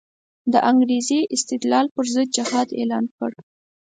[0.51, 3.31] د انګریزي استعمار پر ضد جهاد اعلان کړ.